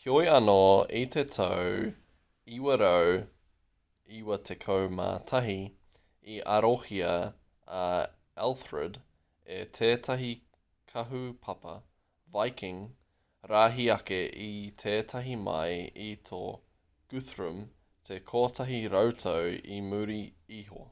heoi 0.00 0.24
anō 0.30 0.56
i 0.98 1.00
te 1.12 1.22
tau 1.34 1.86
991 2.54 5.54
i 6.34 6.36
arohia 6.56 7.14
a 7.78 7.80
elthred 8.48 9.00
e 9.60 9.62
tētahi 9.78 10.28
kahupapa 10.94 11.74
viking 12.36 12.84
rahi 13.54 13.88
ake 13.96 14.20
i 14.48 14.50
tētahi 14.86 15.40
mai 15.48 15.80
i 16.08 16.10
tō 16.32 16.42
guthrum 17.14 17.64
te 18.10 18.20
kotahi 18.34 18.82
rautau 18.98 19.50
i 19.78 19.80
muri 19.90 20.20
iho 20.62 20.84